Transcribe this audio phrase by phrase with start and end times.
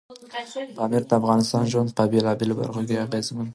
[0.77, 3.49] پامیر د افغانانو ژوند په بېلابېلو برخو کې اغېزمن کوي.